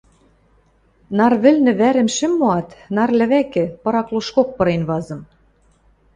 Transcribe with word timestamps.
Нар 1.17 1.33
вӹлнӹ 1.43 1.71
вӓрӹм 1.79 2.09
шӹм 2.15 2.33
моат, 2.39 2.69
нар 2.95 3.09
лӹвӓкӹ, 3.19 3.65
пырак 3.81 4.07
лошкок 4.13 4.49
пырен 4.57 4.81
вазым. 4.89 5.21